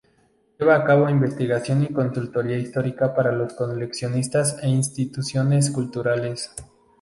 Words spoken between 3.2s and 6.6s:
los coleccionistas e instituciones culturales.